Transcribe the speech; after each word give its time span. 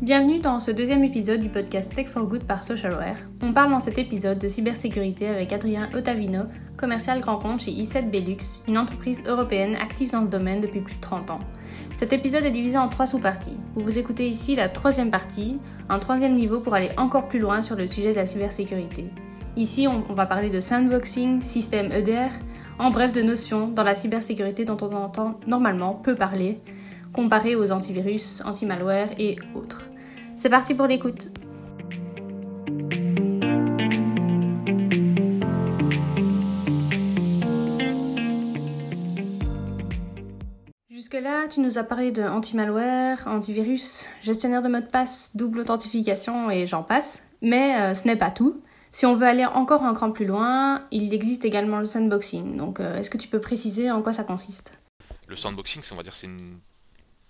Bienvenue 0.00 0.38
dans 0.38 0.60
ce 0.60 0.70
deuxième 0.70 1.02
épisode 1.02 1.40
du 1.40 1.48
podcast 1.48 1.92
Tech 1.92 2.06
for 2.06 2.22
Good 2.24 2.44
par 2.44 2.62
Socialware. 2.62 3.16
On 3.42 3.52
parle 3.52 3.72
dans 3.72 3.80
cet 3.80 3.98
épisode 3.98 4.38
de 4.38 4.46
cybersécurité 4.46 5.26
avec 5.26 5.52
Adrien 5.52 5.90
Ottavino, 5.92 6.42
commercial 6.76 7.20
grand 7.20 7.38
compte 7.38 7.62
chez 7.62 7.72
i7 7.72 8.08
Belux, 8.08 8.62
une 8.68 8.78
entreprise 8.78 9.24
européenne 9.26 9.74
active 9.74 10.12
dans 10.12 10.24
ce 10.24 10.30
domaine 10.30 10.60
depuis 10.60 10.82
plus 10.82 10.94
de 10.94 11.00
30 11.00 11.32
ans. 11.32 11.40
Cet 11.96 12.12
épisode 12.12 12.44
est 12.44 12.52
divisé 12.52 12.78
en 12.78 12.88
trois 12.88 13.06
sous-parties. 13.06 13.56
Vous 13.74 13.82
vous 13.82 13.98
écoutez 13.98 14.28
ici 14.28 14.54
la 14.54 14.68
troisième 14.68 15.10
partie, 15.10 15.58
un 15.88 15.98
troisième 15.98 16.36
niveau 16.36 16.60
pour 16.60 16.74
aller 16.74 16.90
encore 16.96 17.26
plus 17.26 17.40
loin 17.40 17.60
sur 17.60 17.74
le 17.74 17.88
sujet 17.88 18.12
de 18.12 18.18
la 18.18 18.26
cybersécurité. 18.26 19.06
Ici, 19.56 19.88
on, 19.88 20.14
va 20.14 20.26
parler 20.26 20.50
de 20.50 20.60
sandboxing, 20.60 21.42
système 21.42 21.90
EDR, 21.90 22.30
en 22.78 22.90
bref 22.90 23.10
de 23.10 23.22
notions 23.22 23.66
dans 23.66 23.82
la 23.82 23.96
cybersécurité 23.96 24.64
dont 24.64 24.76
on 24.80 24.94
entend 24.94 25.40
normalement 25.48 25.94
peu 25.94 26.14
parler, 26.14 26.60
comparé 27.18 27.56
aux 27.56 27.72
antivirus, 27.72 28.42
anti-malware 28.44 29.08
et 29.18 29.38
autres. 29.56 29.82
C'est 30.36 30.50
parti 30.50 30.72
pour 30.72 30.86
l'écoute. 30.86 31.32
Jusque-là, 40.88 41.48
tu 41.48 41.58
nous 41.58 41.76
as 41.76 41.82
parlé 41.82 42.12
de 42.12 42.22
anti-malware, 42.22 43.26
antivirus, 43.26 44.06
gestionnaire 44.22 44.62
de 44.62 44.68
mot 44.68 44.78
de 44.78 44.86
passe, 44.86 45.32
double 45.34 45.58
authentification 45.58 46.52
et 46.52 46.68
j'en 46.68 46.84
passe. 46.84 47.24
Mais 47.42 47.80
euh, 47.80 47.94
ce 47.94 48.06
n'est 48.06 48.14
pas 48.14 48.30
tout. 48.30 48.62
Si 48.92 49.06
on 49.06 49.16
veut 49.16 49.26
aller 49.26 49.44
encore 49.44 49.82
un 49.82 49.94
cran 49.94 50.12
plus 50.12 50.26
loin, 50.26 50.86
il 50.92 51.12
existe 51.12 51.44
également 51.44 51.80
le 51.80 51.84
sandboxing. 51.84 52.56
Donc, 52.56 52.78
euh, 52.78 52.96
est-ce 52.96 53.10
que 53.10 53.18
tu 53.18 53.26
peux 53.26 53.40
préciser 53.40 53.90
en 53.90 54.02
quoi 54.02 54.12
ça 54.12 54.22
consiste? 54.22 54.78
Le 55.26 55.34
sandboxing, 55.34 55.82
on 55.90 55.96
va 55.96 56.04
dire, 56.04 56.14
c'est 56.14 56.28
une 56.28 56.60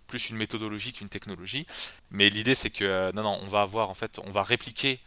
plus 0.08 0.30
une 0.30 0.36
méthodologie 0.36 0.92
qu'une 0.92 1.08
technologie. 1.08 1.66
Mais 2.10 2.28
l'idée 2.28 2.56
c'est 2.56 2.70
que 2.70 2.84
euh, 2.84 3.12
non, 3.12 3.22
non, 3.22 3.38
on 3.42 3.46
va 3.46 3.60
avoir 3.60 3.90
en 3.90 3.94
fait, 3.94 4.18
on 4.24 4.30
va 4.32 4.42
répliquer 4.42 5.00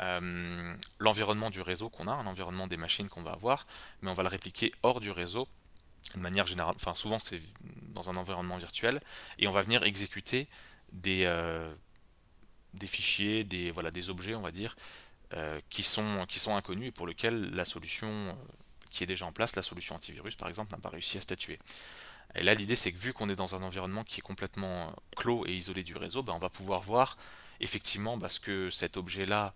euh, 0.00 0.74
l'environnement 0.98 1.50
du 1.50 1.60
réseau 1.60 1.90
qu'on 1.90 2.08
a, 2.08 2.12
un 2.12 2.26
environnement 2.26 2.66
des 2.66 2.78
machines 2.78 3.08
qu'on 3.08 3.22
va 3.22 3.32
avoir, 3.32 3.66
mais 4.00 4.10
on 4.10 4.14
va 4.14 4.22
le 4.22 4.30
répliquer 4.30 4.72
hors 4.82 5.00
du 5.00 5.10
réseau 5.10 5.46
de 6.14 6.20
manière 6.20 6.46
générale. 6.46 6.76
Souvent 6.94 7.18
c'est 7.18 7.42
dans 7.94 8.08
un 8.08 8.16
environnement 8.16 8.56
virtuel 8.56 9.00
et 9.38 9.48
on 9.48 9.52
va 9.52 9.62
venir 9.62 9.82
exécuter 9.82 10.48
des 10.92 11.24
euh, 11.26 11.70
fichiers, 12.86 13.44
des 13.44 13.72
objets, 14.08 14.34
on 14.34 14.42
va 14.42 14.52
dire, 14.52 14.76
qui 15.68 15.82
sont 15.82 16.24
qui 16.28 16.38
sont 16.38 16.54
inconnus 16.54 16.88
et 16.88 16.92
pour 16.92 17.06
lesquels 17.06 17.50
la 17.52 17.64
solution 17.64 18.36
qui 18.90 19.02
est 19.02 19.06
déjà 19.06 19.26
en 19.26 19.32
place, 19.32 19.56
la 19.56 19.62
solution 19.62 19.96
antivirus 19.96 20.36
par 20.36 20.48
exemple, 20.48 20.72
n'a 20.72 20.78
pas 20.78 20.88
réussi 20.88 21.18
à 21.18 21.20
statuer. 21.20 21.58
Et 22.34 22.42
là, 22.42 22.54
l'idée, 22.54 22.74
c'est 22.74 22.92
que 22.92 22.98
vu 22.98 23.12
qu'on 23.12 23.30
est 23.30 23.36
dans 23.36 23.54
un 23.54 23.62
environnement 23.62 24.04
qui 24.04 24.20
est 24.20 24.22
complètement 24.22 24.88
euh, 24.88 24.90
clos 25.16 25.46
et 25.46 25.54
isolé 25.54 25.82
du 25.82 25.96
réseau, 25.96 26.22
ben, 26.22 26.34
on 26.34 26.38
va 26.38 26.50
pouvoir 26.50 26.82
voir 26.82 27.16
effectivement 27.60 28.16
bah, 28.16 28.28
ce 28.28 28.40
que 28.40 28.68
cet 28.70 28.96
objet-là 28.96 29.54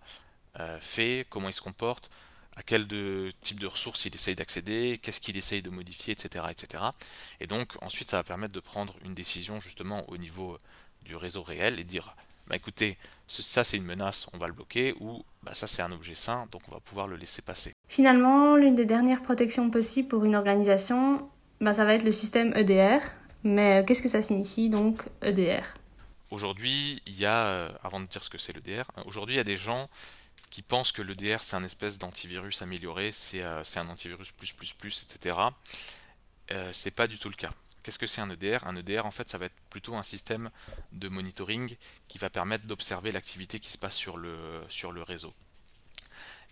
euh, 0.59 0.79
fait, 0.81 1.27
comment 1.29 1.49
il 1.49 1.53
se 1.53 1.61
comporte, 1.61 2.09
à 2.55 2.63
quel 2.63 2.87
type 3.41 3.59
de 3.59 3.67
ressources 3.67 4.05
il 4.05 4.13
essaye 4.13 4.35
d'accéder, 4.35 4.99
qu'est-ce 5.01 5.21
qu'il 5.21 5.37
essaye 5.37 5.61
de 5.61 5.69
modifier, 5.69 6.13
etc., 6.13 6.45
etc. 6.49 6.83
Et 7.39 7.47
donc, 7.47 7.73
ensuite, 7.81 8.09
ça 8.11 8.17
va 8.17 8.23
permettre 8.23 8.53
de 8.53 8.59
prendre 8.59 8.95
une 9.05 9.13
décision 9.13 9.59
justement 9.61 10.09
au 10.09 10.17
niveau 10.17 10.57
du 11.03 11.15
réseau 11.15 11.43
réel 11.43 11.79
et 11.79 11.83
dire 11.83 12.13
bah 12.51 12.57
écoutez, 12.57 12.97
ça 13.27 13.63
c'est 13.63 13.77
une 13.77 13.85
menace, 13.85 14.27
on 14.33 14.37
va 14.37 14.47
le 14.47 14.53
bloquer, 14.53 14.93
ou 14.99 15.23
bah, 15.41 15.53
ça 15.53 15.67
c'est 15.67 15.81
un 15.81 15.91
objet 15.93 16.15
sain, 16.15 16.47
donc 16.51 16.61
on 16.67 16.71
va 16.71 16.81
pouvoir 16.81 17.07
le 17.07 17.15
laisser 17.15 17.41
passer. 17.41 17.73
Finalement, 17.87 18.57
l'une 18.57 18.75
des 18.75 18.83
dernières 18.83 19.21
protections 19.21 19.69
possibles 19.69 20.09
pour 20.09 20.25
une 20.25 20.35
organisation, 20.35 21.29
bah, 21.61 21.73
ça 21.73 21.85
va 21.85 21.93
être 21.93 22.03
le 22.03 22.11
système 22.11 22.53
EDR. 22.55 22.99
Mais 23.43 23.79
euh, 23.81 23.83
qu'est-ce 23.83 24.01
que 24.01 24.09
ça 24.09 24.21
signifie 24.21 24.69
donc 24.69 25.07
EDR 25.21 25.63
Aujourd'hui, 26.31 27.03
il 27.07 27.19
y 27.19 27.25
a, 27.25 27.45
euh, 27.45 27.69
avant 27.83 27.99
de 27.99 28.05
dire 28.05 28.23
ce 28.23 28.29
que 28.29 28.37
c'est 28.37 28.53
l'EDR, 28.53 28.85
hein, 28.95 29.03
aujourd'hui 29.05 29.35
il 29.35 29.37
y 29.37 29.41
a 29.41 29.43
des 29.43 29.57
gens 29.57 29.89
qui 30.49 30.61
pensent 30.61 30.93
que 30.93 31.01
l'EDR 31.01 31.43
c'est 31.43 31.57
un 31.57 31.63
espèce 31.63 31.97
d'antivirus 31.97 32.61
amélioré, 32.61 33.11
c'est 33.11 33.41
euh, 33.41 33.61
un 33.75 33.89
antivirus 33.89 34.31
plus 34.31 34.53
plus 34.53 34.71
plus, 34.71 35.03
etc. 35.03 35.37
Euh, 36.51 36.71
c'est 36.73 36.91
pas 36.91 37.07
du 37.07 37.19
tout 37.19 37.27
le 37.27 37.35
cas. 37.35 37.51
Qu'est-ce 37.83 37.99
que 37.99 38.07
c'est 38.07 38.21
un 38.21 38.29
EDR 38.29 38.65
Un 38.65 38.77
EDR, 38.77 39.05
en 39.05 39.11
fait, 39.11 39.29
ça 39.29 39.37
va 39.37 39.47
être 39.47 39.59
plutôt 39.69 39.95
un 39.95 40.03
système 40.03 40.51
de 40.93 41.09
monitoring 41.09 41.75
qui 42.07 42.17
va 42.17 42.29
permettre 42.29 42.65
d'observer 42.65 43.11
l'activité 43.11 43.59
qui 43.59 43.71
se 43.71 43.77
passe 43.77 43.95
sur 43.95 44.17
le, 44.17 44.37
sur 44.69 44.91
le 44.91 45.03
réseau 45.03 45.33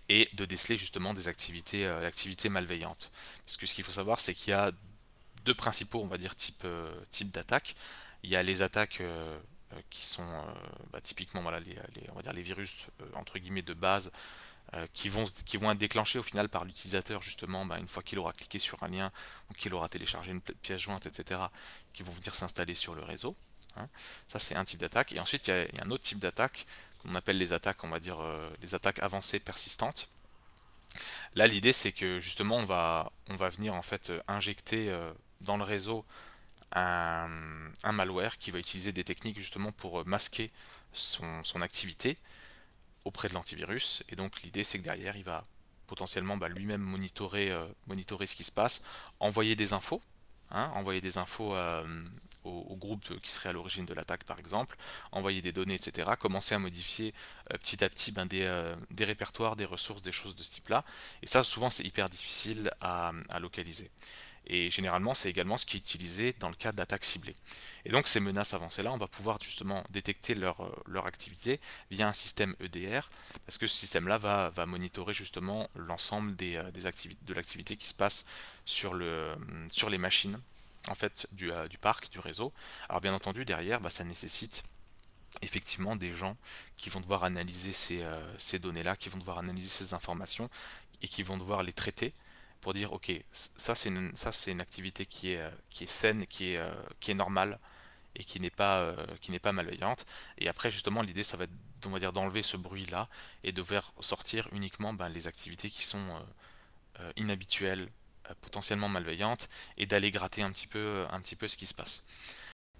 et 0.09 0.27
de 0.33 0.43
déceler 0.45 0.75
justement 0.75 1.13
des 1.13 1.27
activités, 1.27 1.85
l'activité 1.85 2.49
malveillante. 2.49 3.11
Parce 3.45 3.57
que 3.57 3.67
ce 3.67 3.75
qu'il 3.75 3.83
faut 3.83 3.91
savoir, 3.91 4.19
c'est 4.19 4.33
qu'il 4.33 4.49
y 4.49 4.53
a 4.53 4.71
deux 5.45 5.53
principaux, 5.53 6.01
on 6.01 6.07
va 6.07 6.17
dire, 6.17 6.35
types 6.35 6.63
euh, 6.65 6.91
type 7.11 7.31
d'attaques. 7.31 7.75
Il 8.23 8.29
y 8.29 8.35
a 8.35 8.43
les 8.43 8.61
attaques 8.61 9.01
euh, 9.01 9.37
euh, 9.73 9.81
qui 9.89 10.05
sont 10.05 10.27
bah, 10.91 11.01
typiquement 11.01 11.41
voilà, 11.41 11.59
les, 11.59 11.77
on 12.11 12.15
va 12.15 12.21
dire 12.21 12.33
les 12.33 12.41
virus 12.41 12.85
entre 13.15 13.39
guillemets 13.39 13.61
de 13.61 13.73
base 13.73 14.11
qui, 14.93 15.09
vont, 15.09 15.23
qui 15.45 15.57
vont 15.57 15.71
être 15.71 15.79
déclenchés 15.79 16.19
au 16.19 16.23
final 16.23 16.47
par 16.47 16.63
l'utilisateur 16.63 17.23
justement 17.23 17.65
bah, 17.65 17.79
une 17.79 17.87
fois 17.87 18.03
qu'il 18.03 18.19
aura 18.19 18.33
cliqué 18.33 18.59
sur 18.59 18.83
un 18.83 18.87
lien 18.87 19.11
ou 19.49 19.53
qu'il 19.55 19.73
aura 19.73 19.89
téléchargé 19.89 20.29
une 20.29 20.41
pièce 20.41 20.79
jointe 20.79 21.07
etc 21.07 21.41
qui 21.91 22.03
vont 22.03 22.11
venir 22.11 22.35
s'installer 22.35 22.75
sur 22.75 22.93
le 22.93 23.01
réseau 23.01 23.35
hein. 23.77 23.87
ça 24.27 24.37
c'est 24.37 24.55
un 24.55 24.63
type 24.63 24.79
d'attaque 24.79 25.11
et 25.13 25.19
ensuite 25.19 25.47
il 25.47 25.55
y, 25.75 25.79
a, 25.79 25.83
un 25.83 25.89
autre 25.89 26.03
type 26.03 26.19
d'attaque 26.19 26.67
qu'on 26.99 27.15
appelle 27.15 27.39
les 27.39 27.51
attaques 27.51 27.83
on 27.83 27.89
va 27.89 27.99
dire 27.99 28.19
les 28.61 28.75
attaques 28.75 28.99
avancées 28.99 29.39
persistantes 29.39 30.07
là 31.33 31.47
l'idée 31.47 31.73
c'est 31.73 31.91
que 31.91 32.19
justement 32.19 32.57
on 32.57 32.65
va, 32.65 33.11
on 33.29 33.35
va 33.37 33.49
venir 33.49 33.73
en 33.73 33.81
fait 33.81 34.11
injecter 34.27 34.95
dans 35.41 35.57
le 35.57 35.63
réseau 35.63 36.05
un, 36.71 37.91
malware 37.91 38.37
qui 38.37 38.51
va 38.51 38.59
utiliser 38.59 38.91
des 38.91 39.03
techniques 39.03 39.37
justement 39.37 39.71
pour 39.71 40.05
masquer 40.05 40.51
son, 40.93 41.61
activité 41.61 42.17
auprès 43.05 43.27
de 43.27 43.33
l'antivirus. 43.33 44.03
Et 44.09 44.15
donc 44.15 44.41
l'idée 44.41 44.63
c'est 44.63 44.77
que 44.77 44.83
derrière 44.83 45.15
il 45.15 45.23
va 45.23 45.43
potentiellement 45.87 46.37
bah, 46.37 46.49
lui-même 46.49 46.81
monitorer, 46.81 47.51
euh, 47.51 47.65
monitorer 47.87 48.27
ce 48.27 48.35
qui 48.35 48.43
se 48.43 48.51
passe, 48.51 48.83
envoyer 49.19 49.55
des 49.55 49.73
infos, 49.73 50.01
hein, 50.51 50.71
envoyer 50.75 51.01
des 51.01 51.17
infos 51.17 51.55
euh, 51.55 51.83
au, 52.43 52.75
groupe 52.75 53.19
qui 53.21 53.31
serait 53.31 53.49
à 53.49 53.53
l'origine 53.53 53.85
de 53.85 53.93
l'attaque 53.95 54.23
par 54.23 54.37
exemple, 54.37 54.77
envoyer 55.11 55.41
des 55.41 55.51
données, 55.51 55.73
etc. 55.73 56.11
Commencer 56.19 56.53
à 56.53 56.59
modifier 56.59 57.15
euh, 57.51 57.57
petit 57.57 57.83
à 57.83 57.89
petit 57.89 58.11
ben, 58.11 58.27
des, 58.27 58.47
des, 58.91 59.05
répertoires, 59.05 59.55
des 59.55 59.65
ressources, 59.65 60.03
des 60.03 60.11
choses 60.11 60.35
de 60.35 60.43
ce 60.43 60.51
type-là. 60.51 60.85
Et 61.23 61.27
ça 61.27 61.43
souvent 61.43 61.71
c'est 61.71 61.83
hyper 61.83 62.07
difficile 62.07 62.71
à 62.79 63.11
localiser. 63.39 63.89
Et 64.47 64.71
généralement, 64.71 65.13
c'est 65.13 65.29
également 65.29 65.57
ce 65.57 65.65
qui 65.65 65.77
est 65.77 65.79
utilisé 65.79 66.33
dans 66.39 66.49
le 66.49 66.55
cadre 66.55 66.77
d'attaques 66.77 67.05
ciblées. 67.05 67.35
Et 67.85 67.91
donc 67.91 68.07
ces 68.07 68.19
menaces 68.19 68.53
avancées-là, 68.53 68.91
on 68.91 68.97
va 68.97 69.07
pouvoir 69.07 69.37
justement 69.41 69.83
détecter 69.89 70.35
leur, 70.35 70.61
euh, 70.61 70.83
leur 70.87 71.05
activité 71.05 71.59
via 71.91 72.07
un 72.07 72.13
système 72.13 72.55
EDR, 72.59 73.09
parce 73.45 73.57
que 73.57 73.67
ce 73.67 73.75
système-là 73.75 74.17
va, 74.17 74.49
va 74.49 74.65
monitorer 74.65 75.13
justement 75.13 75.69
l'ensemble 75.75 76.35
des, 76.35 76.55
euh, 76.55 76.71
des 76.71 76.81
de 76.81 77.33
l'activité 77.33 77.75
qui 77.77 77.87
se 77.87 77.93
passe 77.93 78.25
sur, 78.65 78.93
le, 78.93 79.05
euh, 79.05 79.35
sur 79.69 79.89
les 79.89 79.97
machines 79.97 80.39
en 80.87 80.95
fait, 80.95 81.27
du, 81.33 81.51
du 81.69 81.77
parc, 81.77 82.09
du 82.09 82.19
réseau. 82.19 82.53
Alors 82.87 83.01
bien 83.01 83.13
entendu, 83.13 83.45
derrière, 83.45 83.81
bah, 83.81 83.89
ça 83.89 84.03
nécessite 84.03 84.63
effectivement 85.41 85.95
des 85.95 86.11
gens 86.11 86.37
qui 86.77 86.89
vont 86.89 87.01
devoir 87.01 87.23
analyser 87.25 87.73
ces, 87.73 88.01
ces 88.39 88.57
données-là, 88.57 88.95
qui 88.95 89.09
vont 89.09 89.19
devoir 89.19 89.37
analyser 89.37 89.67
ces 89.67 89.93
informations 89.93 90.49
et 91.03 91.07
qui 91.07 91.21
vont 91.21 91.37
devoir 91.37 91.61
les 91.63 91.73
traiter 91.73 92.13
pour 92.61 92.73
dire 92.73 92.93
ok 92.93 93.11
ça 93.31 93.75
c'est 93.75 93.89
une, 93.89 94.13
ça 94.15 94.31
c'est 94.31 94.51
une 94.51 94.61
activité 94.61 95.05
qui 95.05 95.31
est, 95.31 95.41
qui 95.69 95.83
est 95.85 95.89
saine, 95.89 96.25
qui 96.27 96.53
est, 96.53 96.57
euh, 96.57 96.69
qui 96.99 97.11
est 97.11 97.15
normale 97.15 97.59
et 98.15 98.23
qui 98.23 98.39
n'est 98.39 98.49
pas 98.49 98.79
euh, 98.79 98.95
qui 99.21 99.31
n'est 99.31 99.39
pas 99.39 99.51
malveillante. 99.51 100.05
Et 100.37 100.49
après 100.49 100.71
justement 100.71 101.01
l'idée 101.01 101.23
ça 101.23 101.37
va 101.37 101.45
être 101.45 101.51
on 101.85 101.89
va 101.89 101.99
dire 101.99 102.11
d'enlever 102.11 102.43
ce 102.43 102.57
bruit 102.57 102.85
là 102.87 103.07
et 103.43 103.51
de 103.51 103.63
faire 103.63 103.93
sortir 104.01 104.49
uniquement 104.51 104.93
ben, 104.93 105.07
les 105.09 105.27
activités 105.27 105.69
qui 105.69 105.83
sont 105.83 106.03
euh, 106.99 107.11
inhabituelles 107.15 107.87
potentiellement 108.41 108.89
malveillantes 108.89 109.47
et 109.77 109.85
d'aller 109.85 110.11
gratter 110.11 110.43
un 110.43 110.51
petit 110.51 110.67
peu 110.67 111.05
un 111.09 111.19
petit 111.21 111.35
peu 111.35 111.47
ce 111.47 111.57
qui 111.57 111.65
se 111.65 111.73
passe. 111.73 112.03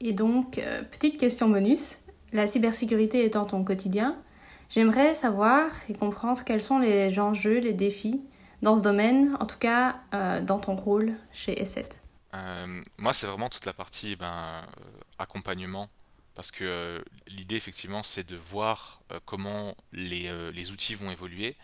Et 0.01 0.13
donc 0.13 0.59
petite 0.91 1.17
question 1.17 1.49
bonus 1.49 1.97
la 2.31 2.45
cybersécurité 2.45 3.25
étant 3.25 3.45
ton 3.45 3.63
quotidien 3.63 4.21
j'aimerais 4.69 5.15
savoir 5.15 5.71
et 5.87 5.93
comprendre 5.93 6.43
quels 6.43 6.61
sont 6.61 6.77
les 6.77 7.17
enjeux 7.19 7.59
les 7.59 7.73
défis 7.73 8.21
dans 8.61 8.75
ce 8.75 8.81
domaine, 8.81 9.35
en 9.39 9.45
tout 9.45 9.57
cas 9.57 10.01
euh, 10.13 10.41
dans 10.41 10.59
ton 10.59 10.75
rôle 10.75 11.13
chez 11.31 11.55
S7 11.55 11.97
euh, 12.33 12.83
Moi, 12.97 13.13
c'est 13.13 13.27
vraiment 13.27 13.49
toute 13.49 13.65
la 13.65 13.73
partie 13.73 14.15
ben, 14.15 14.63
euh, 14.63 14.83
accompagnement, 15.17 15.89
parce 16.35 16.51
que 16.51 17.03
l'idée, 17.27 17.55
effectivement, 17.55 18.03
c'est 18.03 18.27
de 18.27 18.35
voir 18.35 19.01
comment 19.25 19.75
les, 19.91 20.31
les, 20.53 20.71
outils 20.71 20.95
vont 20.95 21.11
évoluer. 21.11 21.57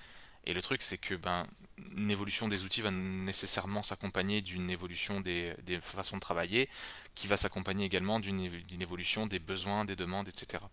Et 0.45 0.53
le 0.53 0.61
truc, 0.61 0.81
c'est 0.81 0.97
que 0.97 1.15
ben, 1.15 1.47
une 1.95 2.11
évolution 2.11 2.49
des 2.49 2.63
outils 2.63 2.81
va 2.81 2.91
nécessairement 2.91 3.83
s'accompagner 3.83 4.41
d'une 4.41 4.69
évolution 4.69 5.21
des, 5.21 5.53
des, 5.63 5.79
façons 5.79 6.17
de 6.17 6.21
travailler, 6.21 6.69
qui 7.13 7.27
va 7.27 7.37
s'accompagner 7.37 7.85
également 7.85 8.19
d'une 8.19 8.81
évolution 8.81 9.27
des 9.27 9.39
besoins, 9.39 9.85
des 9.85 9.95
demandes, 9.95 10.27
etc. 10.27 10.63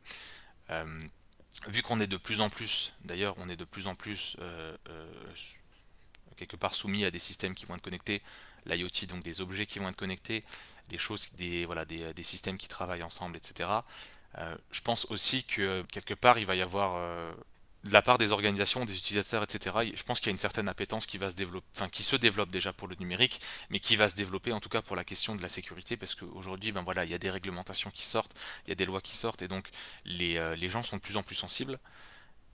vu 1.68 1.82
qu'on 1.82 2.00
est 2.00 2.08
de 2.08 2.16
plus 2.16 2.40
en 2.40 2.50
plus, 2.50 2.94
d'ailleurs, 3.04 3.36
on 3.38 3.48
est 3.48 3.56
de 3.56 3.64
plus 3.64 3.86
en 3.86 3.94
plus 3.94 4.36
quelque 6.36 6.56
part 6.56 6.74
soumis 6.74 7.04
à 7.04 7.10
des 7.10 7.18
systèmes 7.18 7.54
qui 7.54 7.66
vont 7.66 7.74
être 7.74 7.82
connectés, 7.82 8.22
l'IoT, 8.66 9.06
donc 9.08 9.22
des 9.22 9.40
objets 9.40 9.66
qui 9.66 9.78
vont 9.78 9.88
être 9.88 9.96
connectés, 9.96 10.44
des 10.88 10.98
choses, 10.98 11.32
des, 11.34 11.64
voilà, 11.64 11.84
des, 11.84 12.22
systèmes 12.22 12.58
qui 12.58 12.68
travaillent 12.68 13.02
ensemble, 13.02 13.36
etc. 13.36 13.68
je 14.70 14.80
pense 14.80 15.06
aussi 15.10 15.44
que 15.44 15.84
quelque 15.92 16.14
part 16.14 16.38
il 16.38 16.46
va 16.46 16.56
y 16.56 16.62
avoir 16.62 16.96
de 17.84 17.92
la 17.92 18.02
part 18.02 18.18
des 18.18 18.32
organisations, 18.32 18.84
des 18.84 18.96
utilisateurs, 18.96 19.42
etc. 19.42 19.92
Je 19.94 20.02
pense 20.04 20.20
qu'il 20.20 20.28
y 20.28 20.30
a 20.30 20.32
une 20.32 20.38
certaine 20.38 20.68
appétence 20.68 21.06
qui 21.06 21.18
va 21.18 21.30
se 21.30 21.34
développer, 21.34 21.66
enfin 21.74 21.88
qui 21.88 22.04
se 22.04 22.16
développe 22.16 22.50
déjà 22.50 22.72
pour 22.72 22.86
le 22.86 22.94
numérique, 22.96 23.40
mais 23.70 23.80
qui 23.80 23.96
va 23.96 24.08
se 24.08 24.14
développer 24.14 24.52
en 24.52 24.60
tout 24.60 24.68
cas 24.68 24.82
pour 24.82 24.94
la 24.94 25.04
question 25.04 25.34
de 25.34 25.42
la 25.42 25.48
sécurité, 25.48 25.96
parce 25.96 26.14
qu'aujourd'hui, 26.14 26.72
ben 26.72 26.82
voilà, 26.82 27.04
il 27.04 27.10
y 27.10 27.14
a 27.14 27.18
des 27.18 27.30
réglementations 27.30 27.90
qui 27.90 28.04
sortent, 28.04 28.34
il 28.66 28.70
y 28.70 28.72
a 28.72 28.76
des 28.76 28.86
lois 28.86 29.00
qui 29.00 29.16
sortent, 29.16 29.42
et 29.42 29.48
donc 29.48 29.68
les, 30.04 30.36
euh, 30.36 30.54
les 30.54 30.68
gens 30.68 30.82
sont 30.82 30.96
de 30.96 31.02
plus 31.02 31.16
en 31.16 31.22
plus 31.22 31.34
sensibles. 31.34 31.78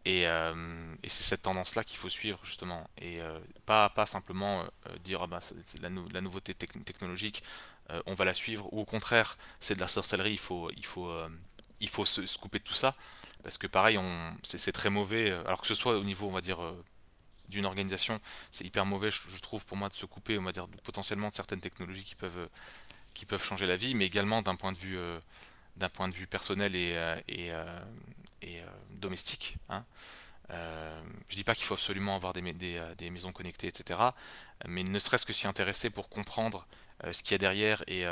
Et, 0.09 0.27
euh, 0.27 0.55
et 1.03 1.09
c'est 1.09 1.23
cette 1.23 1.43
tendance-là 1.43 1.85
qu'il 1.85 1.99
faut 1.99 2.09
suivre 2.09 2.41
justement, 2.43 2.89
et 2.97 3.21
euh, 3.21 3.39
pas, 3.67 3.93
simplement 4.07 4.65
dire 5.05 5.21
ah 5.23 5.27
ben, 5.27 5.41
la, 5.83 6.21
nouveauté 6.21 6.55
technologique, 6.55 7.43
on 8.07 8.15
va 8.15 8.25
la 8.25 8.35
suivre, 8.35 8.73
ou 8.73 8.81
au 8.81 8.85
contraire 8.85 9.37
c'est 9.61 9.75
de 9.75 9.81
la 9.81 9.89
sorcellerie, 9.89 10.33
il 10.33 10.39
faut, 10.39 10.71
il 10.77 10.87
faut, 10.87 11.13
il 11.81 11.89
faut 11.89 12.05
se, 12.05 12.39
couper 12.39 12.59
de 12.59 12.65
tout 12.65 12.75
ça. 12.75 12.95
Parce 13.43 13.59
que 13.59 13.67
pareil, 13.67 13.99
c'est 14.43 14.73
très 14.73 14.91
mauvais, 14.91 15.31
euh, 15.31 15.41
alors 15.47 15.61
que 15.61 15.67
ce 15.67 15.75
soit 15.75 15.97
au 15.97 16.05
niveau, 16.05 16.27
on 16.27 16.33
va 16.33 16.41
dire, 16.41 16.63
euh, 16.63 16.85
d'une 17.49 17.67
organisation, 17.67 18.21
c'est 18.51 18.65
hyper 18.65 18.85
mauvais, 18.85 19.11
je, 19.11 19.41
trouve, 19.41 19.65
pour 19.65 19.77
moi, 19.77 19.89
de 19.89 19.95
se 19.95 20.07
couper, 20.07 20.39
on 20.39 20.43
va 20.43 20.53
dire, 20.53 20.67
potentiellement 20.83 21.29
de 21.29 21.35
certaines 21.35 21.61
technologies 21.61 22.05
qui 22.05 22.15
peuvent, 22.15 22.37
euh, 22.39 22.49
qui 23.15 23.27
peuvent 23.27 23.43
changer 23.43 23.67
la 23.67 23.77
vie, 23.77 23.95
mais 23.95 24.07
également 24.07 24.43
d'un 24.43 24.57
point 24.57 24.73
de 24.73 24.79
vue, 24.79 24.99
d'un 25.77 25.89
point 25.89 26.09
de 26.09 26.15
vue 26.15 26.27
personnel 26.27 26.77
et, 26.77 27.51
et 28.43 28.61
domestique. 28.91 29.57
Hein. 29.69 29.85
je 30.51 31.37
dis 31.37 31.45
pas 31.45 31.55
qu'il 31.55 31.65
faut 31.65 31.75
absolument 31.75 32.17
avoir 32.17 32.33
des, 32.33 32.43
des, 32.53 33.11
maisons 33.11 33.33
connectées, 33.33 33.67
etc. 33.67 34.01
Mais 34.67 34.83
ne 34.83 34.99
serait-ce 34.99 35.27
que 35.27 35.33
s'y 35.33 35.47
intéresser 35.47 35.91
pour 35.91 36.09
comprendre 36.09 36.67
ce 37.13 37.23
qu'il 37.23 37.33
y 37.33 37.35
a 37.35 37.39
derrière 37.39 37.83
et 37.87 38.05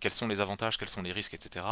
quels 0.00 0.12
sont 0.12 0.28
les 0.28 0.40
avantages, 0.40 0.78
quels 0.78 0.88
sont 0.88 1.02
les 1.02 1.12
risques, 1.12 1.34
etc. 1.34 1.64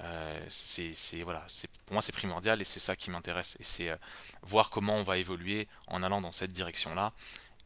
Euh, 0.00 0.46
c'est 0.48 1.22
voilà, 1.22 1.46
pour 1.84 1.92
moi 1.92 2.02
c'est 2.02 2.12
primordial 2.12 2.60
et 2.60 2.64
c'est 2.64 2.80
ça 2.80 2.96
qui 2.96 3.10
m'intéresse. 3.10 3.56
Et 3.60 3.64
c'est 3.64 3.90
euh, 3.90 3.96
voir 4.42 4.70
comment 4.70 4.96
on 4.96 5.02
va 5.02 5.18
évoluer 5.18 5.68
en 5.86 6.02
allant 6.02 6.20
dans 6.20 6.32
cette 6.32 6.52
direction-là 6.52 7.12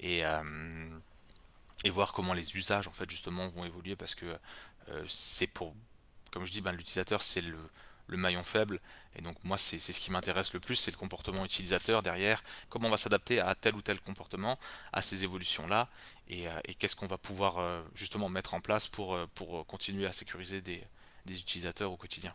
et, 0.01 0.27
euh, 0.27 0.89
et 1.85 1.91
voir 1.91 2.13
comment 2.13 2.35
les 2.35 2.57
usages 2.57 2.89
en 2.89 2.93
fait 2.93 3.09
justement 3.09 3.49
vont 3.49 3.65
évoluer 3.65 3.97
parce 3.97 4.15
que 4.15 4.39
c'est 5.09 5.49
pour, 5.49 5.75
comme 6.31 6.47
je 6.47 6.53
dis, 6.53 6.61
ben, 6.61 6.71
l'utilisateur 6.71 7.21
c'est 7.21 7.41
le, 7.41 7.59
le, 8.09 8.17
maillon 8.17 8.45
faible 8.45 8.81
et 9.15 9.23
donc 9.23 9.37
moi 9.45 9.59
c'est 9.59 9.79
ce 9.79 10.01
qui 10.01 10.11
m'intéresse 10.11 10.53
le 10.53 10.61
plus, 10.61 10.77
c'est 10.77 10.91
le 10.91 10.97
comportement 10.97 11.45
utilisateur 11.45 12.03
derrière, 12.03 12.43
comment 12.69 12.89
on 12.89 12.91
va 12.91 12.97
s'adapter 12.97 13.41
à 13.41 13.55
tel 13.55 13.75
ou 13.75 13.83
tel 13.83 14.01
comportement, 14.01 14.59
à 14.93 15.03
ces 15.03 15.25
évolutions-là 15.25 15.89
et, 16.29 16.45
et 16.65 16.75
qu'est-ce 16.75 16.97
qu'on 16.97 17.07
va 17.07 17.19
pouvoir 17.19 17.85
justement 17.95 18.29
mettre 18.29 18.55
en 18.55 18.61
place 18.61 18.89
pour, 18.89 19.19
pour 19.35 19.67
continuer 19.67 20.07
à 20.07 20.13
sécuriser 20.13 20.61
des 20.61 20.83
utilisateurs 21.27 21.93
au 21.93 21.97
quotidien. 21.97 22.35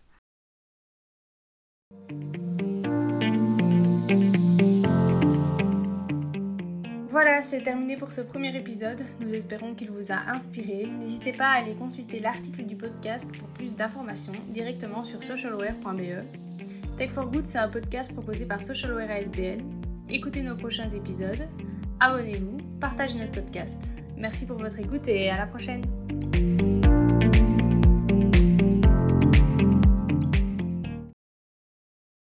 Voilà, 7.23 7.39
c'est 7.43 7.61
terminé 7.61 7.97
pour 7.97 8.11
ce 8.11 8.21
premier 8.21 8.55
épisode. 8.57 9.03
Nous 9.19 9.31
espérons 9.35 9.75
qu'il 9.75 9.91
vous 9.91 10.11
a 10.11 10.31
inspiré. 10.31 10.87
N'hésitez 10.87 11.33
pas 11.33 11.49
à 11.49 11.59
aller 11.59 11.75
consulter 11.75 12.19
l'article 12.19 12.63
du 12.63 12.75
podcast 12.75 13.31
pour 13.37 13.47
plus 13.49 13.75
d'informations 13.75 14.33
directement 14.47 15.03
sur 15.03 15.21
socialware.be. 15.21 16.25
Tech 16.97 17.11
for 17.11 17.29
Good, 17.29 17.45
c'est 17.45 17.59
un 17.59 17.69
podcast 17.69 18.11
proposé 18.11 18.47
par 18.47 18.63
Socialware 18.63 19.11
ASBL. 19.11 19.59
Écoutez 20.09 20.41
nos 20.41 20.55
prochains 20.55 20.89
épisodes, 20.89 21.47
abonnez-vous, 21.99 22.57
partagez 22.79 23.19
notre 23.19 23.33
podcast. 23.33 23.91
Merci 24.17 24.47
pour 24.47 24.57
votre 24.57 24.79
écoute 24.79 25.07
et 25.07 25.29
à 25.29 25.37
la 25.37 25.45
prochaine. 25.45 25.83